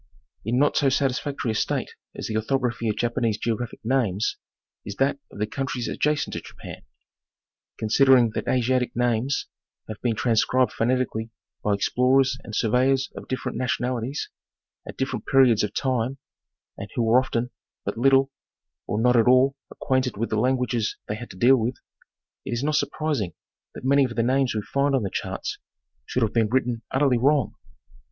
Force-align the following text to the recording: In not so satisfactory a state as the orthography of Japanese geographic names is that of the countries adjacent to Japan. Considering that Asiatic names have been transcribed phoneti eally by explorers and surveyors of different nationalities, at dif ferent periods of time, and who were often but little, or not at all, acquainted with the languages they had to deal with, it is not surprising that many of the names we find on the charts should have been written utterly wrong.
In 0.43 0.57
not 0.57 0.75
so 0.77 0.89
satisfactory 0.89 1.51
a 1.51 1.53
state 1.53 1.91
as 2.15 2.25
the 2.25 2.35
orthography 2.35 2.89
of 2.89 2.95
Japanese 2.97 3.37
geographic 3.37 3.81
names 3.83 4.35
is 4.83 4.95
that 4.95 5.19
of 5.31 5.37
the 5.37 5.45
countries 5.45 5.87
adjacent 5.87 6.33
to 6.33 6.41
Japan. 6.41 6.81
Considering 7.77 8.31
that 8.31 8.47
Asiatic 8.47 8.95
names 8.95 9.45
have 9.87 10.01
been 10.01 10.15
transcribed 10.15 10.71
phoneti 10.73 11.05
eally 11.05 11.29
by 11.63 11.75
explorers 11.75 12.39
and 12.43 12.55
surveyors 12.55 13.11
of 13.15 13.27
different 13.27 13.59
nationalities, 13.59 14.27
at 14.87 14.97
dif 14.97 15.09
ferent 15.11 15.27
periods 15.27 15.61
of 15.63 15.71
time, 15.71 16.17
and 16.79 16.89
who 16.95 17.03
were 17.03 17.19
often 17.19 17.51
but 17.85 17.95
little, 17.95 18.31
or 18.87 18.99
not 18.99 19.15
at 19.15 19.27
all, 19.27 19.55
acquainted 19.69 20.17
with 20.17 20.31
the 20.31 20.39
languages 20.39 20.97
they 21.07 21.13
had 21.15 21.29
to 21.29 21.37
deal 21.37 21.57
with, 21.57 21.75
it 22.43 22.53
is 22.53 22.63
not 22.63 22.73
surprising 22.73 23.35
that 23.75 23.85
many 23.85 24.03
of 24.03 24.15
the 24.15 24.23
names 24.23 24.55
we 24.55 24.63
find 24.63 24.95
on 24.95 25.03
the 25.03 25.11
charts 25.11 25.59
should 26.07 26.23
have 26.23 26.33
been 26.33 26.49
written 26.49 26.81
utterly 26.89 27.19
wrong. 27.19 27.53